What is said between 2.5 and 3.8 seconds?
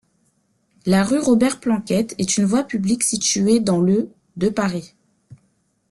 publique située dans